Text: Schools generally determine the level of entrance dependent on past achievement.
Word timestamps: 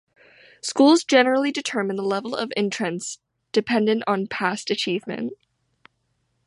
Schools 0.63 1.03
generally 1.03 1.51
determine 1.51 1.95
the 1.95 2.01
level 2.01 2.33
of 2.35 2.51
entrance 2.57 3.19
dependent 3.51 4.01
on 4.07 4.25
past 4.25 4.71
achievement. 4.71 5.33